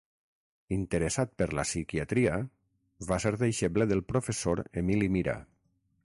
Interessat 0.75 1.33
per 1.41 1.47
la 1.59 1.65
psiquiatria, 1.67 2.39
va 3.11 3.19
ser 3.25 3.33
deixeble 3.43 3.87
del 3.91 4.01
professor 4.13 4.63
Emili 4.83 5.11
Mira. 5.19 5.37